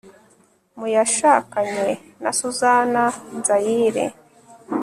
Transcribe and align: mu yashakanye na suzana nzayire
mu 0.77 0.87
yashakanye 0.95 1.87
na 2.23 2.31
suzana 2.37 3.03
nzayire 3.37 4.05